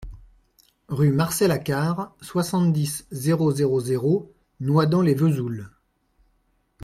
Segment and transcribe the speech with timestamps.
[0.87, 5.69] Rue Marcel Hacquard, soixante-dix, zéro zéro zéro Noidans-lès-Vesoul